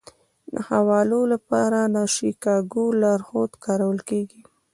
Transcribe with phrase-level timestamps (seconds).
[0.53, 4.41] د حوالو لپاره د شیکاګو لارښود کارول کیږي.